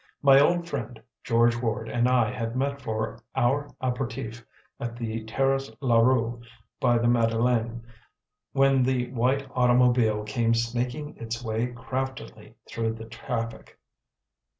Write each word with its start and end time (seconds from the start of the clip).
My 0.23 0.39
old 0.39 0.67
friend, 0.67 0.99
George 1.23 1.55
Ward, 1.61 1.87
and 1.87 2.09
I 2.09 2.31
had 2.31 2.55
met 2.55 2.81
for 2.81 3.19
our 3.35 3.69
aperitif 3.83 4.43
at 4.79 4.95
the 4.97 5.23
Terrace 5.25 5.69
Larue, 5.79 6.41
by 6.79 6.97
the 6.97 7.07
Madeleine, 7.07 7.83
when 8.51 8.81
the 8.81 9.11
white 9.11 9.47
automobile 9.53 10.23
came 10.23 10.55
snaking 10.55 11.17
its 11.17 11.43
way 11.43 11.67
craftily 11.67 12.55
through 12.67 12.93
the 12.93 13.05
traffic. 13.05 13.77